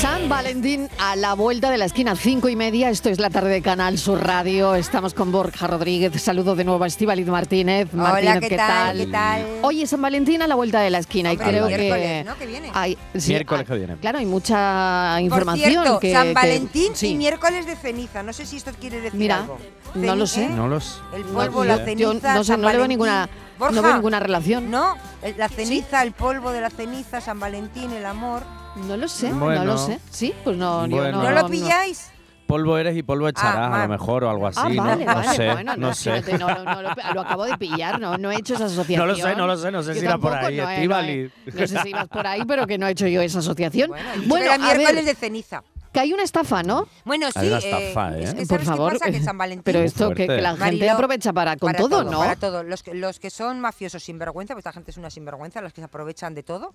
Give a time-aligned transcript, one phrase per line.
[0.00, 2.88] San Valentín a la vuelta de la esquina, cinco y media.
[2.88, 4.76] Esto es la tarde de Canal Sur Radio.
[4.76, 6.22] Estamos con Borja Rodríguez.
[6.22, 7.88] Saludo de nuevo a Estíbaliz Martínez.
[7.92, 8.96] Hola, Martínez, ¿qué tal?
[8.96, 9.86] ¿Qué tal?
[9.88, 11.30] San Valentín a la vuelta de la esquina.
[11.32, 12.24] Hombre, y creo miércoles, que.
[12.24, 12.38] ¿no?
[12.38, 12.70] Que viene.
[12.74, 13.96] Hay, sí, Miércoles ah, que viene.
[13.96, 15.70] Claro, hay mucha Por información.
[15.70, 17.08] cierto, que, San que- Valentín sí.
[17.08, 18.22] y miércoles de ceniza.
[18.22, 19.58] No sé si esto quiere decir Mira, algo.
[19.96, 20.44] no lo sé.
[20.44, 20.48] ¿eh?
[20.48, 21.02] No los.
[21.12, 21.98] El No, polvo, la ceniza.
[21.98, 24.70] yo no sé, San no le veo ninguna- Borja, no veo ninguna relación.
[24.70, 24.96] No,
[25.36, 28.44] la ceniza, el polvo de la ceniza, San Valentín, el amor.
[28.76, 29.98] No lo sé, no lo sé.
[30.10, 30.86] Sí, pues no.
[30.86, 32.10] ¿No, No, lo pilláis?
[32.46, 33.82] Polvo eres y polvo echarás, a mal.
[33.82, 34.58] lo mejor, o algo así.
[34.62, 34.82] Ah, ¿no?
[34.82, 35.36] vale, no, vale.
[35.36, 36.22] sé, bueno, no sé.
[36.22, 39.00] fíjate, no, no, no, lo, lo acabo de pillar, no, no he hecho esa asociación.
[39.00, 40.88] No lo sé, no lo sé, no sé Yo si irá por ahí, no he-
[40.88, 41.30] no.
[41.60, 43.90] No, sé si ibas por ahí, pero que no he hecho yo esa asociación.
[43.90, 45.62] Bueno, Bueno, a miércoles de ceniza.
[45.92, 46.88] que hay una estafa, ¿no?
[47.04, 47.38] Bueno, sí.
[47.38, 48.36] Hay una estafa, es ¿eh?
[48.36, 48.92] que Por ¿sabes favor.
[48.94, 49.10] qué pasa?
[49.12, 49.62] Que San Valentín...
[49.64, 52.18] Pero esto que, la gente aprovecha para con para todo, ¿no?
[52.20, 52.62] Para todo.
[52.62, 55.82] Los que, los que son mafiosos sinvergüenza, pues esta gente es una sinvergüenza, los que
[55.82, 56.72] se aprovechan de todo,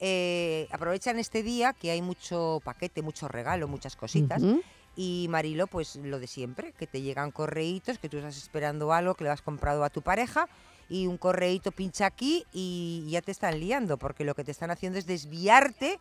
[0.00, 4.42] eh, aprovechan este día que hay mucho paquete, mucho regalo, muchas cositas.
[4.96, 9.14] Y Marilo, pues lo de siempre, que te llegan correitos, que tú estás esperando algo
[9.14, 10.48] que le has comprado a tu pareja
[10.88, 14.70] y un correíto pincha aquí y ya te están liando, porque lo que te están
[14.70, 15.98] haciendo es desviarte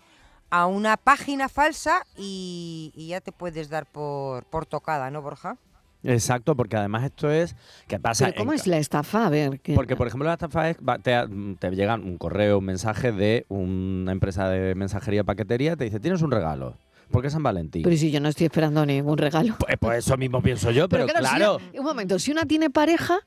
[0.49, 5.58] a una página falsa y, y ya te puedes dar por, por tocada, ¿no, Borja?
[6.03, 7.55] Exacto, porque además esto es.
[7.87, 8.25] ¿Qué pasa?
[8.25, 9.25] Pero ¿cómo En es la estafa?
[9.25, 9.59] A ver.
[9.61, 11.15] que- Porque, por ejemplo, la estafa es, te,
[11.59, 16.21] te llega un correo, un mensaje de una empresa de mensajería paquetería, te dice, tienes
[16.21, 16.77] un regalo.
[17.11, 17.83] ¿Por qué San Valentín?
[17.83, 19.55] Pero si yo no estoy esperando ningún regalo.
[19.59, 21.57] Pues, pues eso mismo pienso yo, pero, claro.
[21.57, 23.19] una- un momento, si una tiene pareja,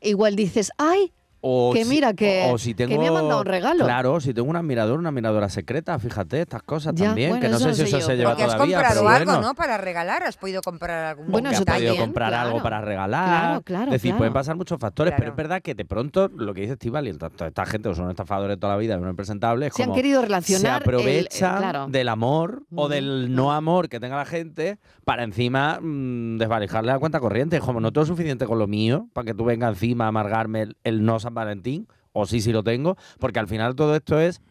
[0.00, 1.12] igual dices, ay,
[1.44, 3.84] O que si- mira, que- o si que tengo, me ha mandado un regalo.
[3.84, 7.48] Claro, si tengo un admirador, una admiradora secreta, fíjate, estas cosas Ya, también, bueno, que
[7.50, 9.48] no sé no si eso yo, se lleva Porque has todavía, comprado pero algo, bueno.
[9.48, 9.54] ¿no?
[9.54, 12.48] Para regalar, has podido comprar algún Bueno, has podido comprar claro.
[12.48, 13.26] algo para regalar.
[13.28, 14.18] Claro, claro, Es decir, claro.
[14.18, 17.10] pueden pasar muchos factores, pero es verdad que de pronto lo que dice Estival y
[17.10, 20.20] esta gente que son estafadores toda la vida, no impresentables, es se han como querido
[20.20, 20.82] se relacionar.
[20.82, 21.86] el- aprovechan claro.
[21.88, 26.98] del amor o del no amor que tenga la gente para encima mm, desvalijarle la
[27.00, 27.58] cuenta corriente.
[27.58, 30.76] Como no tengo suficiente con lo mío para que tú vengas encima a amargarme el,
[30.84, 34.42] el no San Valentín, o sí, sí lo tengo, porque al final todo esto es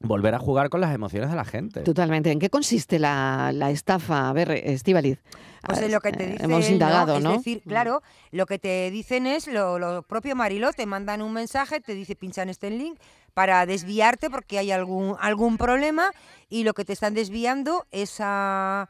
[0.00, 1.80] volver a jugar con las emociones de la gente.
[1.80, 2.30] Totalmente.
[2.30, 4.28] ¿En qué consiste la, la estafa?
[4.28, 5.22] A ver, Estivaliz.
[5.66, 7.32] Pues es lo que te eh, dice Hemos indagado, Es ¿no?
[7.32, 8.02] decir, claro,
[8.32, 12.16] lo que te dicen es lo, lo propio Mariló, te mandan un mensaje, te dice
[12.16, 12.98] pincha en este link
[13.32, 16.10] para desviarte porque hay algún, algún problema
[16.50, 18.88] y lo que te están desviando es a,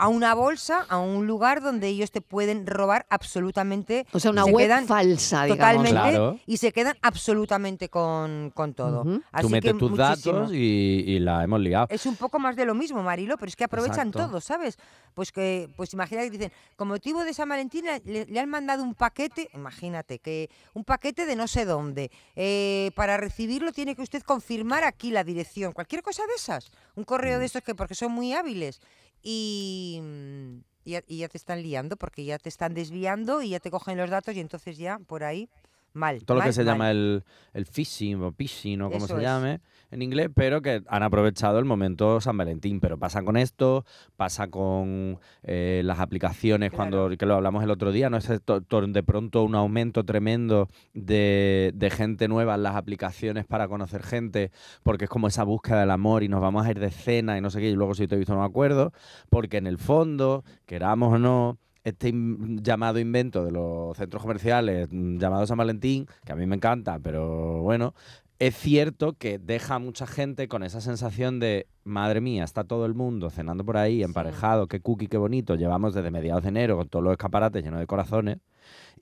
[0.00, 4.06] a una bolsa, a un lugar donde ellos te pueden robar absolutamente.
[4.12, 5.58] O sea, una se web quedan falsa, digamos.
[5.58, 6.38] Totalmente Claro.
[6.46, 9.04] y se quedan absolutamente con, con todo.
[9.30, 10.34] Así Tú metes que tus muchísimo.
[10.38, 11.86] datos y, y la hemos liado.
[11.90, 14.28] Es un poco más de lo mismo, Marilo, pero es que aprovechan Exacto.
[14.28, 14.78] todo, ¿sabes?
[15.14, 18.82] Pues que, pues imagínate que dicen, con motivo de San Valentín le, le han mandado
[18.82, 22.10] un paquete, imagínate, que un paquete de no sé dónde.
[22.36, 26.70] eh, para recibirlo tiene que usted confirmar aquí la dirección, cualquier cosa de esas.
[26.96, 27.40] Un correo Mm.
[27.40, 28.80] de estos que porque son muy hábiles.
[29.22, 33.50] Y, mm, y ya, y ya te están liando, porque ya te están desviando y
[33.50, 35.48] ya te cogen los datos y entonces ya por ahí
[35.92, 36.24] mal.
[36.24, 39.16] todo lo que mal, se llama el, el phishing o phishing o como Eso se
[39.16, 39.22] es.
[39.22, 42.80] llame en inglés, pero que han aprovechado el momento San Valentín.
[42.80, 43.84] Pero pasa con esto,
[44.16, 48.16] pasa con eh, las aplicaciones, cuando que lo hablamos el otro día, ¿no?
[48.16, 54.02] Es de pronto un aumento tremendo de, de gente nueva en las aplicaciones para conocer
[54.02, 54.52] gente,
[54.82, 57.40] porque es como esa búsqueda del amor y nos vamos a ir de cena y
[57.40, 58.92] no sé qué, y luego si te he visto no me acuerdo,
[59.28, 61.58] porque en el fondo, queramos o no,
[61.90, 66.46] este in- llamado invento de los centros comerciales mm, llamado San Valentín, que a mí
[66.46, 67.94] me encanta, pero bueno,
[68.38, 72.86] es cierto que deja a mucha gente con esa sensación de, madre mía, está todo
[72.86, 76.76] el mundo cenando por ahí, emparejado, qué cookie, qué bonito, llevamos desde mediados de enero
[76.76, 78.38] con todos los escaparates llenos de corazones,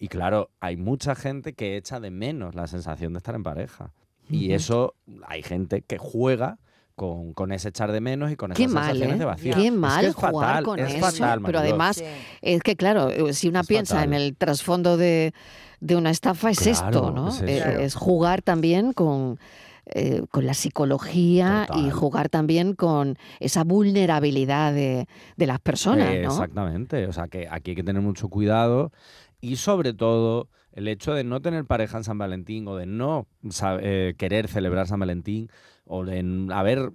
[0.01, 3.93] y claro, hay mucha gente que echa de menos la sensación de estar en pareja.
[4.31, 4.95] Y eso,
[5.27, 6.59] hay gente que juega
[6.99, 9.19] con, con ese echar de menos y con esas Qué mal, sensaciones ¿eh?
[9.21, 9.55] de vacío.
[9.55, 11.07] Qué Es que mal es jugar fatal, con es eso.
[11.07, 12.05] fatal, pero además, Sí.
[12.43, 15.33] es que claro, eh, si una Es piensa en el trasfondo de,
[15.81, 17.29] de una estafa, es esto, ¿no?
[17.29, 19.39] es Eh, es jugar también con.
[19.95, 25.07] eh, con la psicología y jugar también con esa vulnerabilidad de,
[25.39, 26.29] de las personas, Eh, ¿no?
[26.31, 28.93] Exactamente, o sea que aquí hay que tener mucho cuidado
[29.41, 33.27] y sobre todo el hecho de no tener pareja en San Valentín o de no
[33.49, 35.49] sa- eh, querer celebrar San Valentín
[35.89, 36.93] o de haber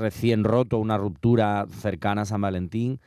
[0.00, 3.00] recién roto una ruptura cercana a San Valentín,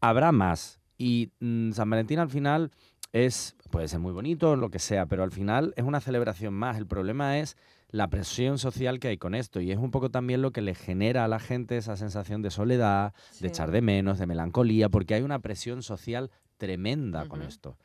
[0.00, 0.80] habrá más.
[0.98, 2.70] Y mm, San Valentín al final
[3.12, 6.76] es, puede ser muy bonito, lo que sea, pero al final es una celebración más.
[6.78, 7.56] El problema es
[7.90, 9.60] la presión social que hay con esto.
[9.60, 12.50] Y es un poco también lo que le genera a la gente esa sensación de
[12.50, 13.42] soledad, Sí.
[13.42, 17.76] de echar de menos, de melancolía, porque hay una presión social tremenda con esto.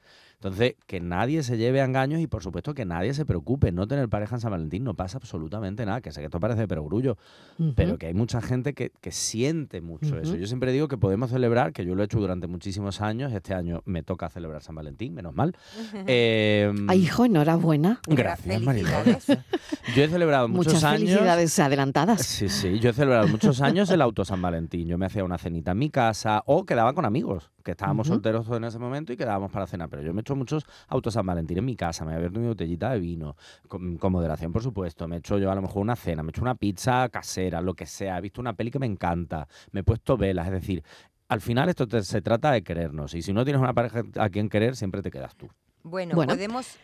[0.42, 3.74] Entonces, que nadie se lleve a engaños y por supuesto que nadie se preocupe.
[3.74, 6.00] No tener pareja en San Valentín no pasa absolutamente nada.
[6.00, 7.18] Que sé que esto parece de perogrullo,
[7.58, 7.74] Ujú.
[7.76, 10.36] pero que hay mucha gente que, que siente mucho eso.
[10.38, 13.34] Yo siempre digo que podemos celebrar, que yo lo he hecho durante muchísimos años.
[13.34, 15.56] Este año me toca celebrar San Valentín, menos mal.
[16.08, 18.00] Em, Ay, hijo, enhorabuena.
[18.08, 18.64] Gracias.
[18.64, 19.28] Felicidades.
[19.96, 21.10] Yo he celebrado muchos Muchas años.
[21.10, 22.22] felicidades adelantadas.
[22.26, 24.88] Sí, sí, yo he celebrado muchos años el auto San Valentín.
[24.88, 28.16] Yo me hacía una cenita en mi casa o quedaba con amigos, que estábamos Ujú.
[28.16, 29.90] solteros en ese momento y quedábamos para cenar.
[29.90, 32.40] Pero yo me he hecho muchos autos San Valentín en mi casa, me he abierto
[32.40, 33.36] mi botellita de vino,
[33.68, 35.08] con, con moderación, por supuesto.
[35.08, 37.62] Me he hecho yo a lo mejor una cena, me he hecho una pizza casera,
[37.62, 38.18] lo que sea.
[38.18, 40.84] He visto una peli que me encanta, me he puesto velas, es decir.
[41.28, 44.30] Al final esto te- se trata de querernos y si no tienes una pareja a
[44.30, 45.48] quien querer, siempre te quedas tú.
[45.84, 46.34] Bueno, Bueno.
[46.34, 46.76] podemos.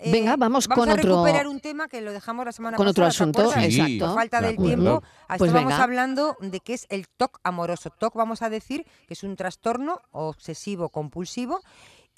[0.00, 2.86] eh, Venga, vamos con a otro- recuperar un tema que lo dejamos la semana Con
[2.86, 3.32] otro pasada.
[3.32, 3.72] ¿te asunto, acuerdas?
[3.74, 4.06] Sí, exacto.
[4.06, 5.82] Por falta de del tiempo, Pues estábamos venga.
[5.82, 7.90] hablando de qué es el TOC amoroso.
[7.98, 11.60] TOC vamos a decir que es un trastorno obsesivo compulsivo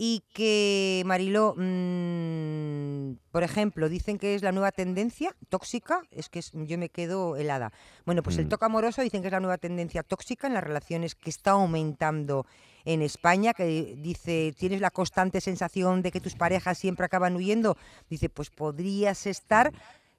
[0.03, 6.39] y que, Mariló, mm, por ejemplo, dicen que es la nueva tendencia tóxica, es que
[6.39, 7.71] es- yo me quedo helada.
[8.07, 8.49] Bueno, pues el Mm.
[8.49, 12.47] TOC amoroso dicen que es la nueva tendencia tóxica en las relaciones que está aumentando
[12.87, 17.77] en España, que dice, tienes la constante sensación de que tus parejas siempre acaban huyendo,
[18.09, 19.71] dice, pues podrías estar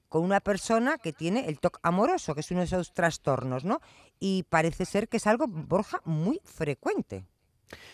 [0.10, 3.82] con una persona que tiene el TOC amoroso, que es uno de esos trastornos, ¿no?
[4.20, 7.24] Y parece ser que es algo, Borja, muy frecuente.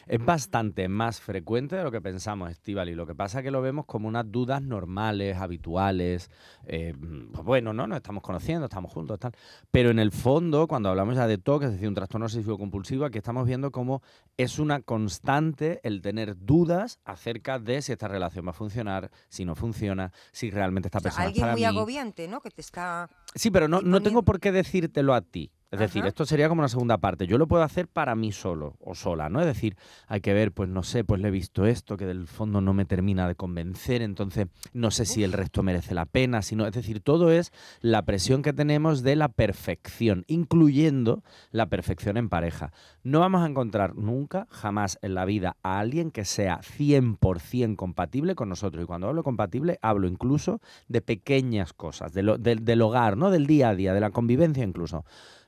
[0.07, 2.95] Es bastante más frecuente de lo que pensamos, Estivali.
[2.95, 6.29] Lo que pasa es que lo vemos como unas dudas normales, habituales.
[6.65, 6.93] eh,
[7.33, 7.87] pues bueno, ¿no?
[7.87, 9.33] Nos estamos conociendo, estamos juntos, tal.
[9.71, 13.05] Pero en el fondo, cuando hablamos ya de TOC, es decir, un trastorno obsesivo compulsivo,
[13.05, 14.01] aquí estamos viendo cómo
[14.37, 19.45] es una constante el tener dudas acerca de si esta relación va a funcionar, si
[19.45, 21.65] no funciona, si realmente esta O sea, persona es alguien para muy mí.
[21.65, 22.39] agobiante, ¿no?
[22.41, 23.09] Que te está...
[23.35, 25.51] Sí, pero no, y no tengo por qué decírtelo a ti.
[25.69, 27.27] Es decir, esto sería como una segunda parte.
[27.27, 29.41] Yo lo puedo hacer para mí solo o sola, ¿no?
[29.41, 29.75] Es decir,
[30.07, 32.73] hay que ver, pues no sé, pues le he visto esto que del fondo no
[32.73, 36.73] me termina de convencer, entonces no sé si el resto merece la pena, sino, es
[36.73, 41.21] decir, todo es la presión que tenemos de la perfección, incluyendo
[41.51, 42.71] la perfección en pareja.
[43.03, 48.35] No vamos a encontrar nunca, jamás en la vida, a alguien que sea 100% compatible
[48.35, 48.83] con nosotros.
[48.83, 53.31] Y cuando hablo compatible, hablo incluso de pequeñas cosas, de lo- del- del hogar, ¿no?
[53.31, 55.03] Del día a día, de la convivencia incluso.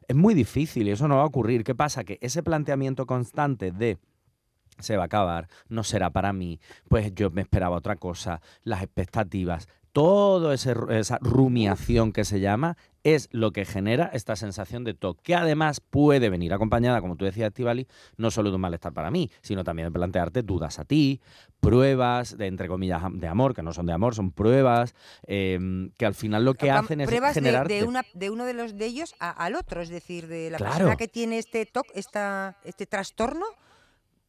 [0.09, 1.63] Es muy difícil y eso no va a ocurrir.
[1.63, 2.03] ¿Qué pasa?
[2.03, 3.99] Que ese planteamiento constante de
[4.79, 8.81] se va a acabar, no será para mí, pues yo me esperaba otra cosa, las
[8.81, 15.21] expectativas, todo esa rumiación que se llama es lo que genera esta sensación de TOC,
[15.21, 17.87] que además puede venir acompañada, como tú decías, Estivali,
[18.17, 21.21] no solo de un malestar para mí, sino también de plantearte dudas a ti,
[21.59, 24.95] pruebas de, entre comillas, de amor, que no son de amor, son pruebas,
[25.27, 28.53] em, que al final lo que hacen es pruebas de- de, una, de uno de
[28.53, 30.73] los de ellos a- al otro, es decir, de la Claro.
[30.75, 33.45] persona que tiene este TOC, esta, este trastorno,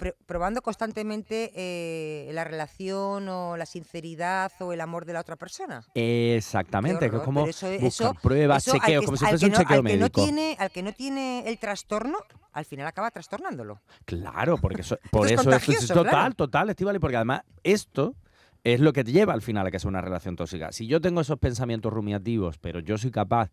[0.01, 5.37] pr- probando constantemente eh, la relación o la sinceridad o el amor de la otra
[5.37, 5.85] persona.
[5.95, 9.53] Exactamente, que es como eso- buscar eso- pruebas, Eso chequeos, que- como si fuese un
[9.53, 10.25] no- chequeo al que no médico.
[10.25, 12.19] tiene, al que no tiene el trastorno,
[12.53, 13.81] al final acaba trastornándolo.
[14.05, 16.35] Claro, porque eso- por es eso es total, claro.
[16.35, 18.15] total, Estivali, porque además esto
[18.65, 20.71] es lo que te lleva al final a que sea una relación tóxica.
[20.73, 23.51] Si yo tengo esos pensamientos rumiativos, pero yo soy capaz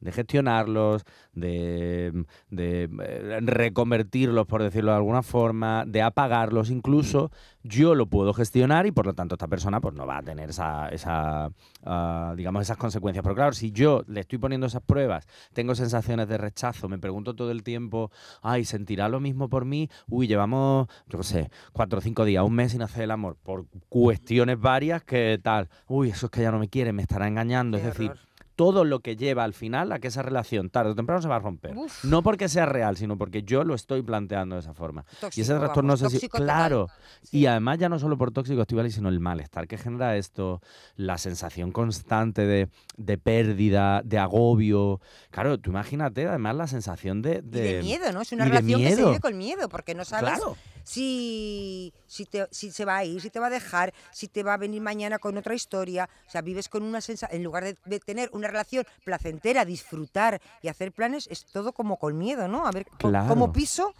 [0.00, 7.30] de gestionarlos, de, de, eh, reconvertirlos, por decirlo de alguna forma, de apagarlos incluso,
[7.62, 10.50] yo lo puedo gestionar y por lo tanto esta persona pues no va a tener
[10.50, 11.50] esa, esa
[11.84, 13.22] ah, digamos, esas consecuencias.
[13.22, 17.34] Pero claro, si yo le estoy poniendo esas pruebas, tengo sensaciones de rechazo, me pregunto
[17.34, 18.10] todo el tiempo,
[18.42, 19.88] ay, ¿sentirá lo mismo por mí?
[20.08, 23.36] Uy, llevamos, yo qué sé, cuatro o cinco días, un mes sin hacer el amor,
[23.42, 27.26] por cuestiones varias que tal, uy, eso es que ya no me quiere, me estará
[27.26, 27.78] engañando.
[27.78, 28.25] Qué es decir.
[28.56, 31.36] Todo lo que lleva al final a que esa relación tarde o temprano se va
[31.36, 31.76] a romper.
[31.76, 32.04] Uf.
[32.04, 35.04] No porque sea real, sino porque yo lo estoy planteando de esa forma.
[35.34, 36.38] y ese trastorno vamos, tóxico.
[36.38, 36.88] Claro.
[37.22, 37.38] Sí.
[37.40, 40.62] Y además ya no solo por tóxico, Estivali, sino el malestar que genera esto,
[40.96, 45.00] la sensación constante de, de pérdida, de agobio.
[45.30, 47.42] Claro, tú imagínate además la sensación de...
[47.44, 48.22] Y de miedo, ¿no?
[48.22, 50.56] Es una de relación que se vive con miedo, porque no sabes Claro.
[50.86, 54.42] Si, si, te- si se va a ir, si te va a dejar, si te
[54.44, 56.08] va a venir mañana con otra historia.
[56.26, 60.40] O sea, vives con una sensación, en lugar de, de tener una relación placentera, disfrutar
[60.62, 62.66] y hacer planes, es todo como con miedo, ¿no?
[62.66, 63.28] A ver, Claro.
[63.28, 63.92] cómo piso,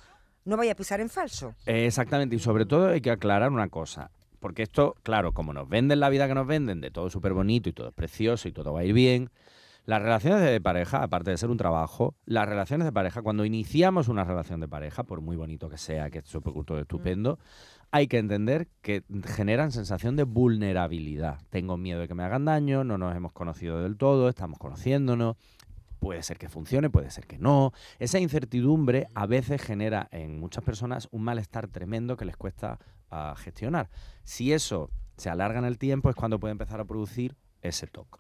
[0.45, 1.55] no vaya a pisar en falso.
[1.67, 4.11] Eh, Exactamente, y sobre todo hay que aclarar una cosa.
[4.39, 7.69] Porque esto, claro, como nos venden la vida que nos venden, de todo súper bonito
[7.69, 9.31] y todo es precioso y todo va a ir bien,
[9.87, 14.09] Las relaciones de pareja, aparte de ser un trabajo, las relaciones de pareja, cuando iniciamos
[14.09, 17.39] una relación de pareja, por muy bonito que sea, que es súper todo estupendo,
[17.93, 21.39] hay que entender que generan sensación de vulnerabilidad.
[21.51, 25.37] Tengo miedo de que me hagan daño, no nos hemos conocido del todo, estamos conociéndonos.
[26.01, 27.73] Puede ser que funcione, puede ser que no.
[28.01, 32.81] Esa incertidumbre a veces genera en muchas personas un malestar tremendo que les cuesta
[33.13, 33.89] ah, gestionar.
[34.25, 38.19] Si eso se alarga en el tiempo es cuando puede empezar a producir ese toque.